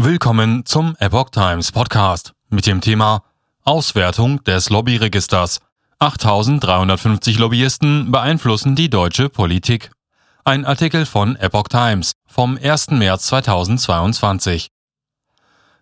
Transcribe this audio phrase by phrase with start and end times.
[0.00, 3.24] Willkommen zum Epoch Times Podcast mit dem Thema
[3.64, 5.58] Auswertung des Lobbyregisters.
[5.98, 9.90] 8350 Lobbyisten beeinflussen die deutsche Politik.
[10.44, 12.90] Ein Artikel von Epoch Times vom 1.
[12.92, 14.68] März 2022.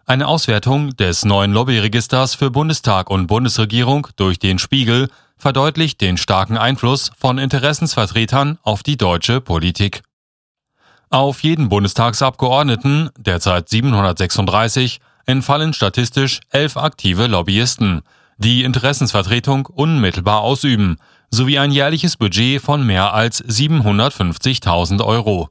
[0.07, 6.57] Eine Auswertung des neuen Lobbyregisters für Bundestag und Bundesregierung durch den Spiegel verdeutlicht den starken
[6.57, 10.01] Einfluss von Interessensvertretern auf die deutsche Politik.
[11.11, 18.03] Auf jeden Bundestagsabgeordneten, derzeit 736, entfallen statistisch elf aktive Lobbyisten,
[18.39, 20.99] die Interessensvertretung unmittelbar ausüben,
[21.31, 25.49] sowie ein jährliches Budget von mehr als 750.000 Euro.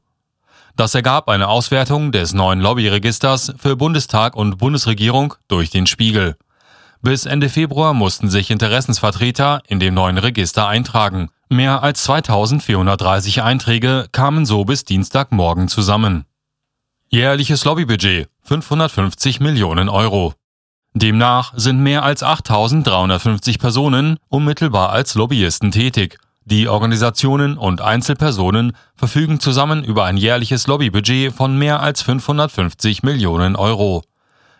[0.75, 6.35] Das ergab eine Auswertung des neuen Lobbyregisters für Bundestag und Bundesregierung durch den Spiegel.
[7.01, 11.29] Bis Ende Februar mussten sich Interessensvertreter in dem neuen Register eintragen.
[11.49, 16.25] Mehr als 2430 Einträge kamen so bis Dienstagmorgen zusammen.
[17.09, 20.33] Jährliches Lobbybudget 550 Millionen Euro.
[20.95, 26.17] Demnach sind mehr als 8350 Personen unmittelbar als Lobbyisten tätig.
[26.45, 33.55] Die Organisationen und Einzelpersonen verfügen zusammen über ein jährliches Lobbybudget von mehr als 550 Millionen
[33.55, 34.03] Euro.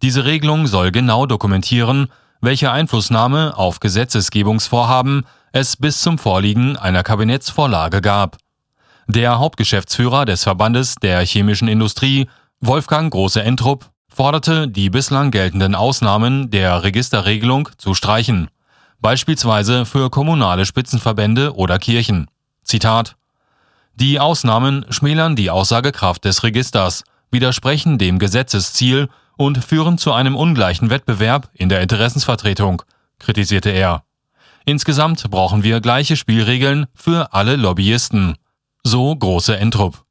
[0.00, 2.08] Diese Regelung soll genau dokumentieren,
[2.40, 8.38] welche Einflussnahme auf Gesetzesgebungsvorhaben es bis zum Vorliegen einer Kabinettsvorlage gab.
[9.08, 12.28] Der Hauptgeschäftsführer des Verbandes der chemischen Industrie,
[12.60, 18.50] Wolfgang Große-Entrup, forderte, die bislang geltenden Ausnahmen der Registerregelung zu streichen,
[19.00, 22.26] beispielsweise für kommunale Spitzenverbände oder Kirchen.
[22.62, 23.16] Zitat
[23.94, 29.08] Die Ausnahmen schmälern die Aussagekraft des Registers, widersprechen dem Gesetzesziel
[29.38, 32.82] und führen zu einem ungleichen Wettbewerb in der Interessensvertretung,
[33.20, 34.02] kritisierte er.
[34.66, 38.36] Insgesamt brauchen wir gleiche Spielregeln für alle Lobbyisten.
[38.82, 40.04] So große Entrupp.